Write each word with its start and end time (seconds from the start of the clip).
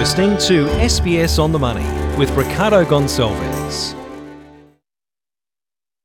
listening 0.00 0.30
to 0.38 0.64
SBS 0.78 1.38
on 1.38 1.52
the 1.52 1.58
Money 1.58 1.84
with 2.16 2.30
Ricardo 2.30 2.86
Gonçalves. 2.86 3.94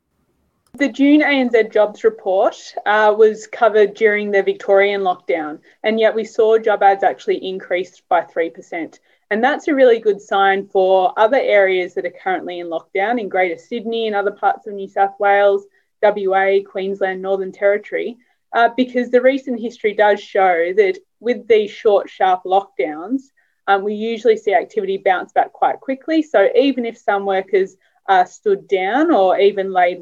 The 0.77 0.89
June 0.89 1.21
ANZ 1.21 1.73
jobs 1.73 2.03
report 2.03 2.55
uh, 2.85 3.15
was 3.17 3.47
covered 3.47 3.95
during 3.95 4.29
the 4.29 4.43
Victorian 4.43 5.01
lockdown, 5.01 5.59
and 5.83 5.99
yet 5.99 6.13
we 6.13 6.23
saw 6.23 6.59
job 6.59 6.83
ads 6.83 7.03
actually 7.03 7.43
increased 7.43 8.03
by 8.09 8.21
3%. 8.21 8.99
And 9.29 9.43
that's 9.43 9.67
a 9.67 9.75
really 9.75 9.99
good 9.99 10.21
sign 10.21 10.67
for 10.67 11.13
other 11.17 11.37
areas 11.37 11.93
that 11.93 12.05
are 12.05 12.13
currently 12.23 12.59
in 12.59 12.67
lockdown 12.67 13.19
in 13.19 13.27
Greater 13.27 13.57
Sydney 13.57 14.07
and 14.07 14.15
other 14.15 14.31
parts 14.31 14.67
of 14.67 14.73
New 14.73 14.87
South 14.87 15.19
Wales, 15.19 15.65
WA, 16.01 16.59
Queensland, 16.65 17.21
Northern 17.21 17.51
Territory, 17.51 18.17
uh, 18.53 18.69
because 18.77 19.09
the 19.09 19.21
recent 19.21 19.59
history 19.59 19.93
does 19.93 20.21
show 20.21 20.71
that 20.73 20.97
with 21.19 21.47
these 21.47 21.71
short, 21.71 22.09
sharp 22.09 22.43
lockdowns, 22.43 23.23
um, 23.67 23.83
we 23.83 23.95
usually 23.95 24.37
see 24.37 24.53
activity 24.53 24.97
bounce 24.97 25.33
back 25.33 25.51
quite 25.51 25.81
quickly. 25.81 26.21
So 26.21 26.49
even 26.55 26.85
if 26.85 26.97
some 26.97 27.25
workers 27.25 27.75
are 28.07 28.25
stood 28.25 28.67
down 28.69 29.11
or 29.11 29.37
even 29.37 29.73
laid, 29.73 29.99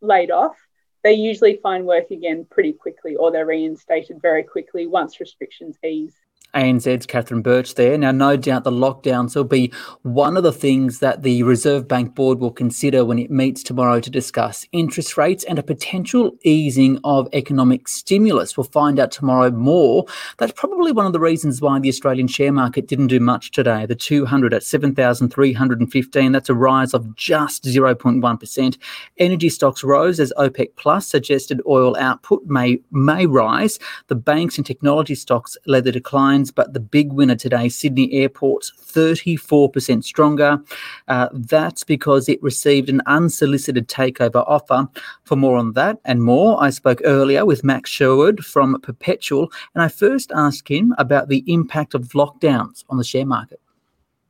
laid 0.00 0.30
off, 0.30 0.56
they 1.02 1.14
usually 1.14 1.56
find 1.56 1.84
work 1.84 2.10
again 2.12 2.46
pretty 2.48 2.72
quickly 2.72 3.16
or 3.16 3.32
they're 3.32 3.46
reinstated 3.46 4.22
very 4.22 4.44
quickly 4.44 4.86
once 4.86 5.18
restrictions 5.18 5.76
ease. 5.84 6.14
ANZ's 6.54 7.06
Catherine 7.06 7.42
Birch 7.42 7.74
there. 7.74 7.98
Now, 7.98 8.10
no 8.10 8.36
doubt 8.36 8.64
the 8.64 8.70
lockdowns 8.70 9.36
will 9.36 9.44
be 9.44 9.72
one 10.02 10.36
of 10.36 10.42
the 10.42 10.52
things 10.52 11.00
that 11.00 11.22
the 11.22 11.42
Reserve 11.42 11.86
Bank 11.86 12.14
Board 12.14 12.38
will 12.38 12.50
consider 12.50 13.04
when 13.04 13.18
it 13.18 13.30
meets 13.30 13.62
tomorrow 13.62 14.00
to 14.00 14.10
discuss 14.10 14.66
interest 14.72 15.16
rates 15.16 15.44
and 15.44 15.58
a 15.58 15.62
potential 15.62 16.32
easing 16.44 16.98
of 17.04 17.28
economic 17.32 17.86
stimulus. 17.86 18.56
We'll 18.56 18.64
find 18.64 18.98
out 18.98 19.10
tomorrow 19.10 19.50
more. 19.50 20.06
That's 20.38 20.52
probably 20.52 20.92
one 20.92 21.06
of 21.06 21.12
the 21.12 21.20
reasons 21.20 21.60
why 21.60 21.78
the 21.78 21.90
Australian 21.90 22.28
share 22.28 22.52
market 22.52 22.88
didn't 22.88 23.08
do 23.08 23.20
much 23.20 23.50
today. 23.50 23.84
The 23.84 23.94
200 23.94 24.54
at 24.54 24.62
7,315, 24.62 26.32
that's 26.32 26.48
a 26.48 26.54
rise 26.54 26.94
of 26.94 27.14
just 27.14 27.64
0.1%. 27.64 28.78
Energy 29.18 29.48
stocks 29.50 29.84
rose 29.84 30.18
as 30.18 30.32
OPEC 30.38 30.76
Plus 30.76 31.06
suggested 31.06 31.60
oil 31.66 31.94
output 31.98 32.46
may, 32.46 32.80
may 32.90 33.26
rise. 33.26 33.78
The 34.06 34.14
banks 34.14 34.56
and 34.56 34.66
technology 34.66 35.14
stocks 35.14 35.56
led 35.66 35.84
the 35.84 35.92
decline 35.92 36.37
but 36.54 36.72
the 36.72 36.80
big 36.80 37.12
winner 37.12 37.36
today, 37.36 37.68
Sydney 37.68 38.12
Airport's 38.12 38.72
34% 38.72 40.04
stronger. 40.04 40.62
Uh, 41.08 41.28
that's 41.32 41.84
because 41.84 42.28
it 42.28 42.42
received 42.42 42.88
an 42.88 43.02
unsolicited 43.06 43.88
takeover 43.88 44.44
offer. 44.46 44.88
For 45.24 45.36
more 45.36 45.56
on 45.56 45.72
that 45.72 45.98
and 46.04 46.22
more, 46.22 46.62
I 46.62 46.70
spoke 46.70 47.00
earlier 47.04 47.44
with 47.44 47.64
Matt 47.64 47.86
Sherwood 47.86 48.44
from 48.44 48.80
Perpetual, 48.80 49.50
and 49.74 49.82
I 49.82 49.88
first 49.88 50.32
asked 50.34 50.68
him 50.68 50.94
about 50.98 51.28
the 51.28 51.44
impact 51.46 51.94
of 51.94 52.08
lockdowns 52.08 52.84
on 52.88 52.98
the 52.98 53.04
share 53.04 53.26
market 53.26 53.60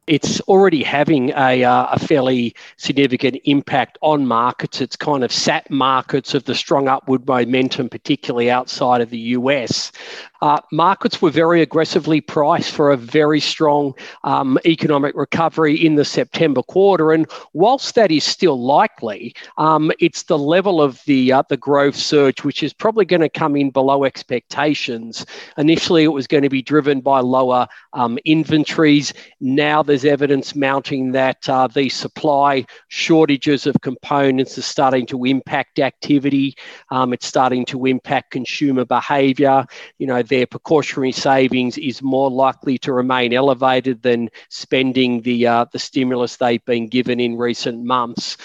it's 0.08 0.40
already 0.42 0.82
having 0.82 1.30
a, 1.30 1.62
uh, 1.62 1.86
a 1.92 1.98
fairly 1.98 2.54
significant 2.78 3.38
impact 3.44 3.98
on 4.00 4.26
markets. 4.26 4.80
It's 4.80 4.96
kind 4.96 5.22
of 5.22 5.30
sat 5.30 5.70
markets 5.70 6.34
of 6.34 6.44
the 6.44 6.54
strong 6.54 6.88
upward 6.88 7.26
momentum, 7.26 7.88
particularly 7.88 8.50
outside 8.50 9.00
of 9.00 9.10
the 9.10 9.18
US. 9.18 9.92
Uh, 10.40 10.60
markets 10.72 11.20
were 11.20 11.30
very 11.30 11.62
aggressively 11.62 12.20
priced 12.20 12.70
for 12.70 12.90
a 12.90 12.96
very 12.96 13.40
strong 13.40 13.94
um, 14.24 14.58
economic 14.64 15.14
recovery 15.16 15.74
in 15.74 15.96
the 15.96 16.04
September 16.04 16.62
quarter. 16.62 17.12
And 17.12 17.26
whilst 17.52 17.94
that 17.94 18.10
is 18.10 18.24
still 18.24 18.60
likely, 18.60 19.34
um, 19.56 19.90
it's 19.98 20.24
the 20.24 20.38
level 20.38 20.80
of 20.80 21.02
the, 21.06 21.32
uh, 21.32 21.42
the 21.48 21.56
growth 21.56 21.96
surge 21.96 22.44
which 22.44 22.62
is 22.62 22.72
probably 22.72 23.04
going 23.04 23.20
to 23.20 23.28
come 23.28 23.56
in 23.56 23.70
below 23.70 24.04
expectations. 24.04 25.26
Initially, 25.56 26.04
it 26.04 26.08
was 26.08 26.26
going 26.26 26.42
to 26.42 26.48
be 26.48 26.62
driven 26.62 27.00
by 27.00 27.20
lower 27.20 27.66
um, 27.92 28.18
inventories. 28.24 29.12
Now 29.40 29.82
there's 29.82 30.04
evidence 30.04 30.54
mounting 30.54 31.12
that 31.12 31.48
uh, 31.48 31.66
the 31.66 31.88
supply 31.88 32.64
shortages 32.88 33.66
of 33.66 33.76
components 33.82 34.56
are 34.58 34.62
starting 34.62 35.06
to 35.06 35.24
impact 35.24 35.78
activity. 35.78 36.56
Um, 36.90 37.12
it's 37.12 37.26
starting 37.26 37.64
to 37.66 37.86
impact 37.86 38.30
consumer 38.30 38.84
behaviour. 38.84 39.66
You 39.98 40.06
know, 40.06 40.22
their 40.28 40.46
precautionary 40.46 41.12
savings 41.12 41.78
is 41.78 42.02
more 42.02 42.30
likely 42.30 42.78
to 42.78 42.92
remain 42.92 43.32
elevated 43.32 44.02
than 44.02 44.30
spending 44.48 45.22
the 45.22 45.46
uh, 45.46 45.66
the 45.72 45.78
stimulus 45.78 46.36
they've 46.36 46.64
been 46.64 46.88
given 46.88 47.20
in 47.20 47.36
recent 47.36 47.84
months. 47.84 48.36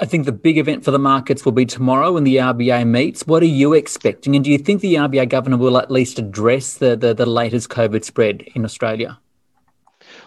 I 0.00 0.04
think 0.04 0.26
the 0.26 0.32
big 0.32 0.58
event 0.58 0.84
for 0.84 0.90
the 0.90 0.98
markets 0.98 1.44
will 1.44 1.52
be 1.52 1.66
tomorrow 1.66 2.12
when 2.12 2.24
the 2.24 2.36
RBA 2.36 2.86
meets. 2.88 3.24
What 3.26 3.42
are 3.42 3.46
you 3.46 3.72
expecting? 3.72 4.34
And 4.34 4.44
do 4.44 4.50
you 4.50 4.58
think 4.58 4.80
the 4.80 4.94
RBA 4.94 5.28
governor 5.28 5.56
will 5.56 5.78
at 5.78 5.92
least 5.92 6.18
address 6.18 6.74
the, 6.74 6.96
the, 6.96 7.14
the 7.14 7.26
latest 7.26 7.68
COVID 7.68 8.04
spread 8.04 8.42
in 8.54 8.64
Australia? 8.64 9.20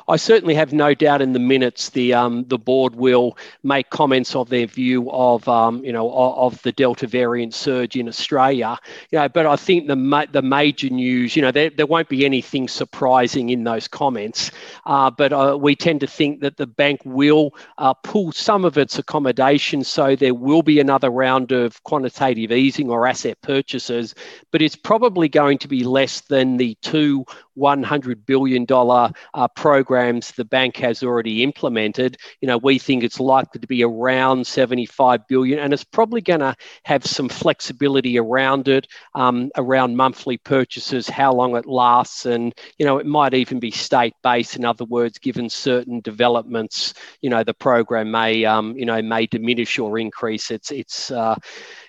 I 0.08 0.18
certainly 0.18 0.54
have 0.54 0.72
no 0.72 0.94
doubt 0.94 1.22
in 1.24 1.34
the 1.34 1.40
minutes 1.40 1.90
the 1.90 2.14
um, 2.14 2.46
the 2.48 2.60
board 2.60 2.96
will 2.96 3.38
make 3.64 3.90
comments 3.90 4.36
of 4.36 4.50
their 4.50 4.68
view 4.68 5.10
of 5.10 5.48
um, 5.50 5.84
you 5.84 5.92
know 5.92 6.12
of, 6.12 6.54
of, 6.54 6.62
the 6.62 6.72
Delta 6.72 7.08
variant 7.08 7.56
surge 7.56 7.96
in 7.96 8.08
Australia. 8.08 8.78
You 9.12 9.20
know, 9.20 9.30
but 9.30 9.48
I 9.48 9.56
think 9.56 9.88
the 9.88 9.96
ma- 9.96 10.26
the 10.32 10.44
major 10.44 10.90
news, 10.90 11.36
you 11.36 11.42
know, 11.42 11.52
there, 11.52 11.72
there 11.72 11.88
won't 11.88 12.10
be 12.10 12.24
anything 12.24 12.68
surprising 12.68 13.50
in 13.50 13.64
those 13.64 13.88
comments. 13.88 14.52
Uh, 14.86 15.10
but 15.10 15.34
uh, 15.34 15.58
we 15.60 15.76
tend 15.76 16.02
to 16.02 16.08
think 16.08 16.42
that 16.42 16.58
the 16.58 16.68
bank 16.68 17.02
will 17.04 17.56
uh, 17.80 17.94
pull 17.94 18.32
some 18.32 18.64
of 18.64 18.78
its 18.78 19.00
accommodation, 19.00 19.84
so 19.84 20.16
there 20.16 20.36
will 20.36 20.62
be 20.62 20.80
another 20.80 21.10
round 21.10 21.52
of 21.52 21.84
quantitative 21.84 22.52
easing 22.52 22.92
or 22.92 23.08
asset 23.08 23.42
purchases. 23.42 24.14
But 24.52 24.62
it's 24.62 24.76
probably 24.76 25.30
going 25.30 25.58
to 25.60 25.68
be 25.68 25.84
less 25.84 26.22
than 26.22 26.58
the 26.58 26.76
two 26.82 27.26
$100 27.58 28.26
billion 28.26 28.66
uh, 28.70 29.48
programs 29.56 30.32
the 30.32 30.46
bank 30.46 30.78
has 30.78 31.04
already 31.04 31.44
implemented. 31.44 32.18
You 32.42 32.48
know, 32.48 32.58
we 32.58 32.80
think 32.80 33.04
it's 33.04 33.20
likely 33.20 33.60
to 33.60 33.68
be 33.68 33.84
around 33.84 34.46
75 34.46 35.28
billion, 35.28 35.60
and 35.60 35.74
it's 35.74 35.84
probably 35.84 36.22
going 36.22 36.40
to 36.42 36.56
have 36.84 37.06
some 37.06 37.30
flexibility 37.30 38.18
around 38.18 38.68
it, 38.68 38.88
um, 39.14 39.52
around 39.58 39.96
monthly 39.96 40.38
purchases, 40.38 41.08
how 41.08 41.34
long 41.34 41.56
it 41.56 41.66
lasts, 41.66 42.26
and 42.26 42.54
you 42.78 42.86
know, 42.86 42.98
it 42.98 43.06
might 43.06 43.34
even 43.34 43.60
be 43.60 43.72
state-based. 43.72 44.56
In 44.56 44.66
other 44.66 44.86
words, 44.86 45.18
given 45.18 45.50
certain 45.50 46.02
developments, 46.02 46.94
you 47.22 47.30
know, 47.30 47.44
the 47.44 47.54
program 47.54 48.12
may, 48.12 48.46
um, 48.46 48.76
you 48.78 48.86
know, 48.86 49.02
may 49.02 49.26
diminish 49.26 49.80
or 49.80 49.98
increase 49.98 50.52
its 50.52 50.72
its 50.72 51.12
uh, 51.12 51.36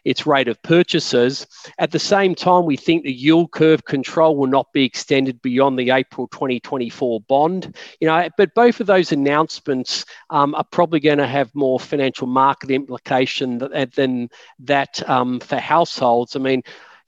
its 0.06 0.24
rate 0.24 0.46
of 0.46 0.62
purchases. 0.62 1.46
At 1.78 1.90
the 1.90 1.98
same 1.98 2.36
time, 2.36 2.64
we 2.64 2.76
think 2.76 3.02
the 3.02 3.12
yield 3.12 3.50
curve 3.50 3.84
control 3.84 4.36
will 4.36 4.46
not 4.46 4.72
be 4.72 4.84
extended 4.84 5.42
beyond 5.42 5.78
the 5.78 5.90
April 5.90 6.28
2024 6.28 7.22
bond. 7.22 7.76
You 8.00 8.06
know, 8.06 8.28
but 8.38 8.54
both 8.54 8.80
of 8.80 8.86
those 8.86 9.10
announcements 9.10 10.04
um, 10.30 10.54
are 10.54 10.64
probably 10.70 11.00
going 11.00 11.18
to 11.18 11.26
have 11.26 11.52
more 11.56 11.80
financial 11.80 12.28
market 12.28 12.70
implication 12.70 13.58
than, 13.58 13.90
than 13.96 14.30
that 14.60 15.06
um, 15.10 15.40
for 15.40 15.56
households. 15.56 16.36
I 16.36 16.38
mean, 16.38 16.62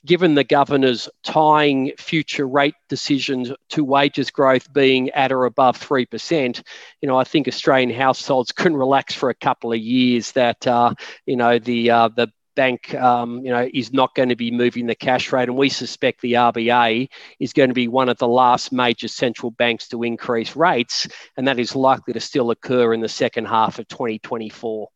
given 0.05 0.35
the 0.35 0.43
governor's 0.45 1.09
tying 1.23 1.93
future 1.99 2.49
rate 2.49 2.75
decisions 2.89 3.53
to 3.69 3.85
wages 3.85 4.31
growth 4.31 4.73
being 4.73 5.11
at 5.11 5.31
or 5.31 5.45
above 5.45 5.79
3%, 5.79 6.63
you 7.01 7.09
know, 7.09 7.17
I 7.17 7.25
think 7.25 7.47
Australian 7.47 7.91
households 7.91 8.51
can 8.51 8.77
relax 8.77 9.15
for 9.15 9.31
a 9.31 9.35
couple 9.35 9.73
of 9.73 9.79
years 9.79 10.33
that, 10.33 10.67
uh, 10.67 10.95
you 11.27 11.37
know, 11.37 11.59
the, 11.61 11.91
uh, 11.91 12.09
the 12.09 12.29
bank, 12.59 12.93
um, 12.97 13.47
you 13.47 13.53
know, 13.53 13.69
is 13.73 13.93
not 13.93 14.17
going 14.17 14.31
to 14.31 14.35
be 14.35 14.51
moving 14.51 14.87
the 14.87 14.95
cash 14.97 15.31
rate, 15.33 15.49
and 15.49 15.57
we 15.57 15.69
suspect 15.69 16.21
the 16.21 16.33
RBA 16.33 17.09
is 17.39 17.53
going 17.53 17.71
to 17.71 17.75
be 17.75 17.87
one 17.87 18.09
of 18.09 18.19
the 18.19 18.27
last 18.27 18.73
major 18.73 19.07
central 19.07 19.53
banks 19.53 19.87
to 19.91 20.03
increase 20.03 20.57
rates, 20.57 21.07
and 21.37 21.47
that 21.47 21.61
is 21.61 21.77
likely 21.77 22.15
to 22.15 22.21
still 22.21 22.51
occur 22.51 22.93
in 22.93 23.01
the 23.01 23.09
second 23.09 23.45
half 23.45 23.79
of 23.79 23.87
2024. 23.87 24.89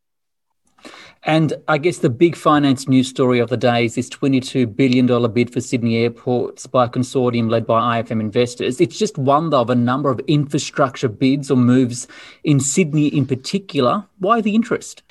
And 1.22 1.52
I 1.68 1.78
guess 1.78 1.98
the 1.98 2.10
big 2.10 2.34
finance 2.34 2.88
news 2.88 3.08
story 3.08 3.38
of 3.38 3.48
the 3.48 3.56
day 3.56 3.84
is 3.84 3.94
this 3.94 4.10
$22 4.10 4.74
billion 4.74 5.06
bid 5.32 5.52
for 5.52 5.60
Sydney 5.60 5.98
airports 5.98 6.66
by 6.66 6.86
a 6.86 6.88
consortium 6.88 7.48
led 7.48 7.64
by 7.64 8.02
IFM 8.02 8.18
investors. 8.18 8.80
It's 8.80 8.98
just 8.98 9.16
one 9.18 9.50
though, 9.50 9.60
of 9.60 9.70
a 9.70 9.76
number 9.76 10.10
of 10.10 10.18
infrastructure 10.26 11.08
bids 11.08 11.48
or 11.48 11.56
moves 11.56 12.08
in 12.42 12.58
Sydney 12.58 13.06
in 13.06 13.26
particular. 13.26 14.08
Why 14.18 14.40
the 14.40 14.56
interest? 14.56 15.04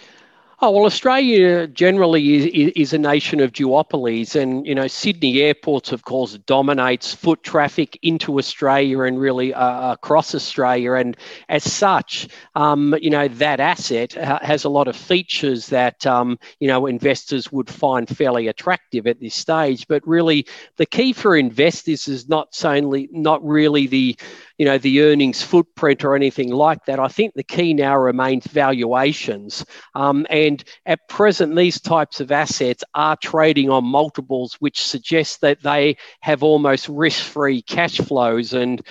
Oh 0.63 0.69
well, 0.69 0.85
Australia 0.85 1.65
generally 1.65 2.35
is, 2.35 2.71
is 2.75 2.93
a 2.93 2.99
nation 2.99 3.39
of 3.39 3.51
duopolies, 3.51 4.35
and 4.39 4.63
you 4.67 4.75
know 4.75 4.85
Sydney 4.85 5.41
Airports, 5.41 5.91
of 5.91 6.03
course, 6.05 6.37
dominates 6.45 7.15
foot 7.15 7.41
traffic 7.41 7.97
into 8.03 8.37
Australia 8.37 8.99
and 9.01 9.19
really 9.19 9.55
uh, 9.55 9.93
across 9.93 10.35
Australia, 10.35 10.93
and 10.93 11.17
as 11.49 11.63
such, 11.63 12.27
um, 12.53 12.93
you 13.01 13.09
know 13.09 13.27
that 13.27 13.59
asset 13.59 14.13
has 14.13 14.63
a 14.63 14.69
lot 14.69 14.87
of 14.87 14.95
features 14.95 15.65
that 15.67 16.05
um, 16.05 16.37
you 16.59 16.67
know 16.67 16.85
investors 16.85 17.51
would 17.51 17.67
find 17.69 18.07
fairly 18.07 18.47
attractive 18.47 19.07
at 19.07 19.19
this 19.19 19.33
stage. 19.33 19.87
But 19.87 20.07
really, 20.07 20.45
the 20.77 20.85
key 20.85 21.11
for 21.13 21.35
investors 21.35 22.07
is 22.07 22.29
not 22.29 22.49
only 22.63 23.09
not 23.11 23.43
really 23.43 23.87
the 23.87 24.15
you 24.59 24.65
know 24.65 24.77
the 24.77 25.01
earnings 25.01 25.41
footprint 25.41 26.03
or 26.03 26.15
anything 26.15 26.51
like 26.51 26.85
that. 26.85 26.99
I 26.99 27.07
think 27.07 27.33
the 27.33 27.43
key 27.43 27.73
now 27.73 27.97
remains 27.97 28.45
valuations, 28.45 29.65
um, 29.95 30.27
and 30.29 30.50
at 30.85 31.07
present 31.07 31.55
these 31.55 31.79
types 31.79 32.19
of 32.19 32.31
assets 32.31 32.83
are 32.95 33.17
trading 33.17 33.69
on 33.69 33.83
multiples, 33.85 34.55
which 34.59 34.81
suggests 34.81 35.37
that 35.37 35.61
they 35.61 35.97
have 36.21 36.43
almost 36.43 36.87
risk-free 36.89 37.61
cash 37.63 37.97
flows. 37.97 38.53
And 38.53 38.81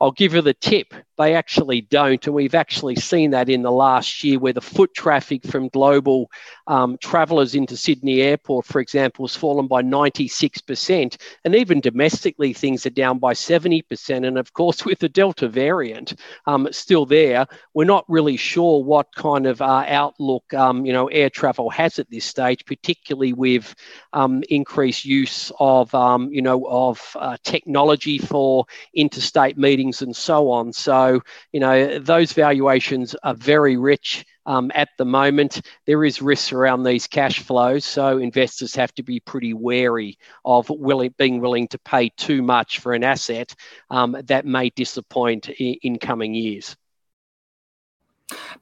I'll 0.00 0.12
give 0.12 0.34
you 0.34 0.42
the 0.42 0.54
tip. 0.54 0.92
They 1.16 1.34
actually 1.34 1.82
don't. 1.82 2.24
And 2.26 2.34
we've 2.34 2.54
actually 2.54 2.96
seen 2.96 3.30
that 3.30 3.48
in 3.48 3.62
the 3.62 3.70
last 3.70 4.24
year 4.24 4.38
where 4.38 4.52
the 4.52 4.60
foot 4.60 4.92
traffic 4.94 5.46
from 5.46 5.68
global 5.68 6.30
um, 6.66 6.98
travellers 7.00 7.54
into 7.54 7.76
Sydney 7.76 8.20
Airport, 8.20 8.66
for 8.66 8.80
example, 8.80 9.24
has 9.24 9.36
fallen 9.36 9.68
by 9.68 9.82
96%. 9.82 11.16
And 11.44 11.54
even 11.54 11.80
domestically, 11.80 12.52
things 12.52 12.84
are 12.86 12.90
down 12.90 13.18
by 13.18 13.34
70%. 13.34 14.26
And 14.26 14.36
of 14.38 14.52
course, 14.52 14.84
with 14.84 14.98
the 14.98 15.08
Delta 15.08 15.48
variant 15.48 16.14
um, 16.46 16.68
still 16.72 17.06
there, 17.06 17.46
we're 17.74 17.84
not 17.84 18.04
really 18.08 18.36
sure 18.36 18.82
what 18.82 19.14
kind 19.14 19.46
of 19.46 19.62
uh, 19.62 19.84
outlook 19.86 20.52
um, 20.54 20.84
you 20.84 20.92
know 20.92 21.06
air 21.08 21.30
travel 21.30 21.70
has 21.70 21.98
at 21.98 22.10
this 22.10 22.24
stage, 22.24 22.64
particularly 22.64 23.32
with 23.32 23.74
um, 24.12 24.42
increased 24.48 25.04
use 25.04 25.52
of 25.60 25.94
um, 25.94 26.32
you 26.32 26.42
know 26.42 26.66
of 26.68 27.00
uh, 27.16 27.36
technology 27.44 28.18
for 28.18 28.66
interstate 28.94 29.56
meetings 29.56 29.83
things 29.84 30.02
and 30.02 30.16
so 30.16 30.50
on. 30.50 30.72
So, 30.72 31.20
you 31.52 31.60
know, 31.60 31.98
those 31.98 32.32
valuations 32.32 33.14
are 33.22 33.34
very 33.34 33.76
rich. 33.76 34.24
Um, 34.46 34.70
at 34.74 34.88
the 34.98 35.04
moment, 35.04 35.62
there 35.86 36.04
is 36.04 36.20
risk 36.20 36.52
around 36.52 36.82
these 36.82 37.06
cash 37.06 37.40
flows, 37.40 37.84
so 37.84 38.18
investors 38.18 38.74
have 38.76 38.94
to 38.94 39.02
be 39.02 39.20
pretty 39.20 39.54
wary 39.54 40.18
of 40.44 40.68
willing, 40.68 41.14
being 41.16 41.40
willing 41.40 41.68
to 41.68 41.78
pay 41.78 42.10
too 42.10 42.42
much 42.42 42.80
for 42.80 42.92
an 42.92 43.04
asset 43.04 43.54
um, 43.90 44.16
that 44.26 44.44
may 44.44 44.70
disappoint 44.70 45.48
in, 45.48 45.76
in 45.82 45.98
coming 45.98 46.34
years. 46.34 46.76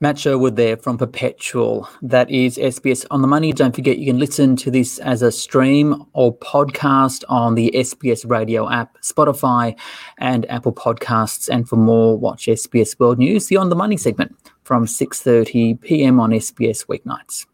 Matt 0.01 0.19
Sherwood 0.19 0.57
there 0.57 0.77
from 0.77 0.99
Perpetual. 0.99 1.89
That 2.01 2.31
is 2.31 2.57
SBS 2.57 3.05
on 3.11 3.23
the 3.23 3.29
Money. 3.29 3.53
Don't 3.53 3.75
forget 3.75 3.99
you 3.99 4.07
can 4.07 4.19
listen 4.19 4.57
to 4.57 4.71
this 4.71 4.99
as 4.99 5.23
a 5.23 5.31
stream 5.33 6.05
or 6.13 6.37
podcast 6.37 7.25
on 7.29 7.55
the 7.55 7.71
SBS 7.75 8.29
radio 8.29 8.71
app, 8.71 8.97
Spotify, 9.03 9.79
and 10.19 10.49
Apple 10.51 10.73
Podcasts. 10.73 11.49
And 11.49 11.69
for 11.69 11.77
more, 11.77 12.19
watch 12.19 12.47
SBS 12.47 12.99
World 12.99 13.19
News, 13.19 13.47
the 13.47 13.57
On 13.57 13.69
the 13.69 13.77
Money 13.77 13.97
segment 13.97 14.35
from 14.65 14.87
6:30 14.87 15.81
p.m. 15.81 16.21
on 16.21 16.31
SBS 16.31 16.87
weeknights. 16.87 17.47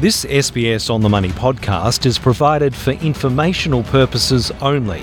This 0.00 0.24
SBS 0.26 0.90
on 0.90 1.00
the 1.00 1.08
Money 1.08 1.30
podcast 1.30 2.04
is 2.04 2.18
provided 2.18 2.74
for 2.74 2.90
informational 2.92 3.82
purposes 3.84 4.52
only 4.60 5.02